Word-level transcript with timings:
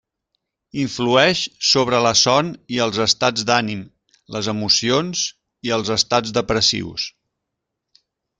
Influeix 0.83 1.41
sobre 1.71 1.99
la 2.05 2.13
son 2.21 2.49
i 2.77 2.81
els 2.85 2.97
estats 3.05 3.45
d'ànim, 3.49 3.83
les 4.37 4.49
emocions 4.55 5.23
i 5.69 5.75
els 5.79 5.93
estats 5.99 6.35
depressius. 6.41 7.07